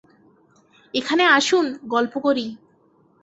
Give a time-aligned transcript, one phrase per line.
[0.93, 2.45] এখানে আসুন, গল্প করি।